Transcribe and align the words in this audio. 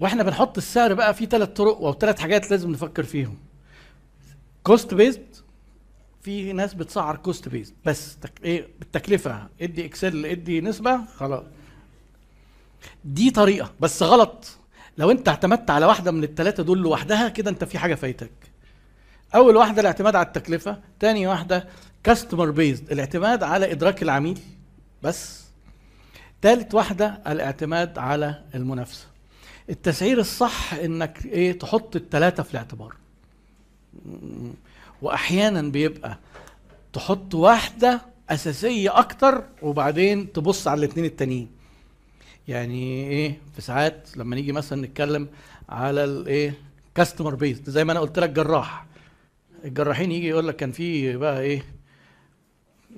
وإحنا 0.00 0.22
بنحط 0.22 0.56
السعر 0.56 0.94
بقى 0.94 1.14
في 1.14 1.26
ثلاث 1.26 1.48
طرق 1.48 1.76
أو 1.82 1.92
ثلاث 1.92 2.18
حاجات 2.20 2.50
لازم 2.50 2.70
نفكر 2.70 3.02
فيهم. 3.02 3.38
cost 4.62 4.94
based 4.94 5.26
في 6.22 6.52
ناس 6.52 6.74
بتسعر 6.74 7.16
cost 7.16 7.48
based 7.48 7.74
بس 7.84 8.16
تك... 8.16 8.32
إيه 8.44 8.68
بالتكلفة 8.78 9.48
ادي 9.60 9.84
Excel 9.84 10.26
ادي 10.26 10.60
نسبة 10.60 11.00
خلاص. 11.16 11.44
دي 13.04 13.30
طريقة 13.30 13.72
بس 13.80 14.02
غلط. 14.02 14.58
لو 14.98 15.10
انت 15.10 15.28
اعتمدت 15.28 15.70
على 15.70 15.86
واحدة 15.86 16.10
من 16.10 16.24
الثلاثه 16.24 16.62
دول 16.62 16.78
لوحدها 16.78 17.28
كده 17.28 17.50
انت 17.50 17.64
في 17.64 17.78
حاجة 17.78 17.94
فايتك. 17.94 18.30
أول 19.34 19.56
واحدة 19.56 19.80
الاعتماد 19.80 20.16
على 20.16 20.26
التكلفة 20.26 20.80
تاني 21.00 21.26
واحدة 21.26 21.68
customer 22.04 22.50
based 22.50 22.92
الاعتماد 22.92 23.42
على 23.42 23.72
إدراك 23.72 24.02
العميل 24.02 24.38
بس. 25.02 25.44
ثالث 26.42 26.74
واحدة 26.74 27.22
الاعتماد 27.26 27.98
على 27.98 28.44
المنافسة. 28.54 29.06
التسعير 29.70 30.18
الصح 30.18 30.74
إنك 30.74 31.26
إيه 31.26 31.58
تحط 31.58 31.96
الثلاثه 31.96 32.42
في 32.42 32.50
الاعتبار. 32.50 32.94
وأحيانا 35.02 35.62
بيبقى 35.62 36.18
تحط 36.92 37.34
واحدة 37.34 38.00
أساسية 38.30 38.98
أكتر 38.98 39.44
وبعدين 39.62 40.32
تبص 40.32 40.68
على 40.68 40.78
الاثنين 40.84 41.04
التانيين. 41.06 41.48
يعني 42.48 43.08
إيه 43.10 43.38
في 43.54 43.60
ساعات 43.62 44.08
لما 44.16 44.36
نيجي 44.36 44.52
مثلا 44.52 44.82
نتكلم 44.86 45.28
على 45.68 46.04
الايه 46.04 46.54
كاستمر 46.94 47.34
بيز 47.34 47.62
زي 47.66 47.84
ما 47.84 47.92
أنا 47.92 48.00
قلت 48.00 48.18
لك 48.18 48.30
جراح. 48.30 48.86
الجراحين 49.64 50.12
يجي 50.12 50.28
يقول 50.28 50.48
لك 50.48 50.56
كان 50.56 50.72
في 50.72 51.16
بقى 51.16 51.40
إيه 51.40 51.64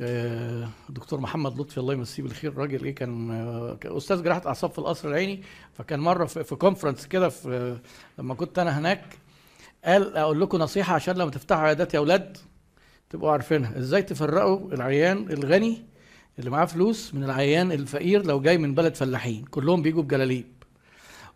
آه، 0.00 0.68
دكتور 0.88 1.20
محمد 1.20 1.60
لطفي 1.60 1.78
الله 1.78 1.94
يمسيه 1.94 2.22
بالخير. 2.22 2.58
راجل 2.58 2.84
إيه 2.84 2.94
كان 2.94 3.30
آه، 3.30 3.74
كان 3.74 3.96
أستاذ 3.96 4.22
جراحة 4.22 4.42
أعصاب 4.46 4.70
في 4.70 4.78
القصر 4.78 5.08
العيني. 5.08 5.42
فكان 5.72 6.00
مرة 6.00 6.24
في, 6.24 6.54
كونفرنس 6.54 7.06
كده 7.06 7.28
في 7.28 7.78
لما 8.18 8.34
كنت 8.34 8.58
أنا 8.58 8.78
هناك 8.78 9.04
قال 9.84 10.16
أقول 10.16 10.40
لكم 10.40 10.58
نصيحة 10.58 10.94
عشان 10.94 11.16
لما 11.16 11.30
تفتحوا 11.30 11.62
عيادات 11.62 11.94
يا 11.94 11.98
أولاد 11.98 12.36
تبقوا 13.10 13.30
عارفينها. 13.30 13.78
إزاي 13.78 14.02
تفرقوا 14.02 14.72
العيان 14.72 15.30
الغني 15.30 15.82
اللي 16.38 16.50
معاه 16.50 16.64
فلوس 16.64 17.14
من 17.14 17.24
العيان 17.24 17.72
الفقير 17.72 18.26
لو 18.26 18.40
جاي 18.40 18.58
من 18.58 18.74
بلد 18.74 18.94
فلاحين؟ 18.94 19.44
كلهم 19.44 19.82
بيجوا 19.82 20.02
بجلاليب. 20.02 20.46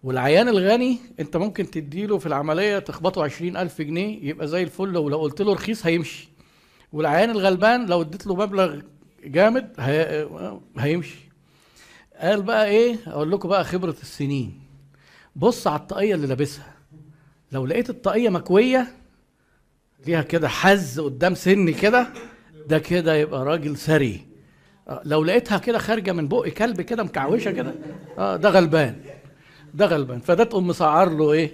والعيان 0.02 0.48
الغني 0.48 0.98
أنت 1.20 1.36
ممكن 1.36 1.70
تديله 1.70 2.18
في 2.18 2.26
العملية 2.26 2.78
تخبطه 2.78 3.24
عشرين 3.24 3.56
ألف 3.56 3.82
جنيه 3.82 4.28
يبقى 4.28 4.48
زي 4.48 4.62
الفل. 4.62 4.96
ولو 4.96 5.18
قلت 5.18 5.42
له 5.42 5.52
رخيص 5.52 5.86
هيمشي. 5.86 6.28
والعيان 6.92 7.30
الغلبان 7.30 7.86
لو 7.86 8.02
اديت 8.02 8.26
له 8.26 8.34
مبلغ 8.34 8.80
جامد 9.24 9.72
هي... 9.78 10.28
هيمشي. 10.78 11.18
قال 12.20 12.42
بقى 12.42 12.68
إيه؟ 12.68 12.96
أقول 13.06 13.30
لكم 13.32 13.48
بقى 13.48 13.64
خبرة 13.64 13.96
السنين. 14.02 14.60
بص 15.36 15.66
على 15.66 15.80
الطاقية 15.80 16.14
اللي 16.14 16.26
لابسها. 16.26 16.74
لو 17.52 17.66
لقيت 17.66 17.90
الطاقية 17.90 18.28
مكوية 18.28 18.86
ليها 20.06 20.22
كده 20.22 20.48
حز 20.48 21.00
قدام 21.00 21.34
سني 21.34 21.72
كده 21.72 22.06
ده 22.66 22.78
كده 22.78 23.14
يبقى 23.14 23.44
راجل 23.44 23.76
ثري 23.76 24.26
لو 25.04 25.24
لقيتها 25.24 25.58
كده 25.58 25.78
خارجة 25.78 26.12
من 26.12 26.28
بق 26.28 26.48
كلب 26.48 26.80
كده 26.80 27.02
مكعوشة 27.02 27.50
كده 27.50 27.74
آه 28.18 28.36
ده 28.36 28.48
غلبان. 28.50 29.00
ده 29.74 29.86
غلبان. 29.86 30.20
فده 30.20 30.44
تقوم 30.44 30.66
مسعر 30.66 31.08
له 31.10 31.32
إيه؟ 31.32 31.52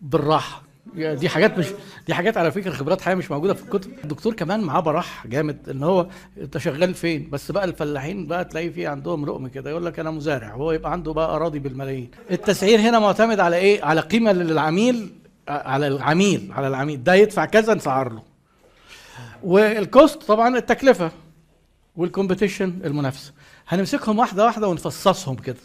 بالراحة. 0.00 0.61
دي 0.94 1.28
حاجات 1.28 1.58
مش 1.58 1.66
دي 2.06 2.14
حاجات 2.14 2.36
على 2.36 2.50
فكرة 2.52 2.70
خبرات 2.70 3.00
حياة 3.00 3.14
مش 3.14 3.30
موجودة 3.30 3.54
في 3.54 3.62
الكتب. 3.62 3.90
الدكتور 4.04 4.34
كمان 4.34 4.60
معاه 4.60 4.80
براح 4.80 5.26
جامد 5.26 5.68
إن 5.68 5.82
هو 5.82 6.06
أنت 6.40 6.58
شغال 6.58 6.94
فين؟ 6.94 7.30
بس 7.30 7.50
بقى 7.50 7.64
الفلاحين 7.64 8.26
بقى 8.26 8.44
تلاقي 8.44 8.70
في 8.70 8.86
عندهم 8.86 9.24
رقم 9.24 9.46
كده 9.46 9.70
يقول 9.70 9.86
لك 9.86 9.98
أنا 9.98 10.10
مزارع 10.10 10.54
وهو 10.54 10.72
يبقى 10.72 10.92
عنده 10.92 11.12
بقى 11.12 11.36
أراضي 11.36 11.58
بالملايين. 11.58 12.10
التسعير 12.30 12.80
هنا 12.80 12.98
معتمد 12.98 13.40
على 13.40 13.56
إيه؟ 13.56 13.84
على 13.84 14.00
قيمة 14.00 14.32
للعميل 14.32 15.12
على 15.48 15.86
العميل 15.88 16.52
على 16.52 16.68
العميل. 16.68 17.04
ده 17.04 17.14
يدفع 17.14 17.44
كذا 17.44 17.74
نسعر 17.74 18.12
له. 18.12 18.22
وال 19.42 19.69
cost 19.69 20.22
طبعا 20.22 20.56
التكلفة 20.56 21.10
وال 21.96 22.08
competition 22.08 22.74
المنافسة. 22.84 23.32
هنمسكهم 23.68 24.18
واحدة 24.18 24.44
واحدة 24.44 24.68
ونفصصهم 24.68 25.36
كده. 25.36 25.56